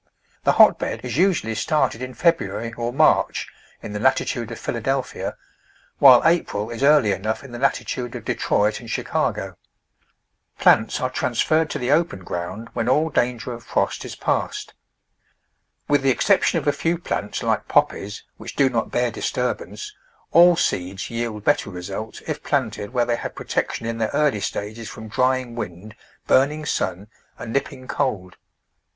[0.45, 3.47] The hotbed is usually started in February or March
[3.83, 5.37] in the latitude of Philadelphia,
[5.99, 9.57] while April is early enough in the latitude of Detroit and Chicago.
[10.57, 14.73] Plants are trans ferred to the open ground when all danger of frost is past.
[15.87, 19.93] With the exception of a few plants like Poppies, which do not bear disturbance,
[20.31, 24.89] all seeds yield better results if planted where they have protection in their early stages
[24.89, 25.93] from drying wind,
[26.25, 27.07] burning sun
[27.37, 28.37] and nip ping cold.